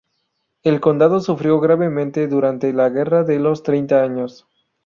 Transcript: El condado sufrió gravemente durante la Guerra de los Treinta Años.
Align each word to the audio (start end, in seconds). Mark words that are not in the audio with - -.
El 0.63 0.81
condado 0.81 1.19
sufrió 1.19 1.59
gravemente 1.59 2.27
durante 2.27 2.73
la 2.73 2.89
Guerra 2.89 3.23
de 3.23 3.37
los 3.37 3.61
Treinta 3.61 4.01
Años. 4.01 4.47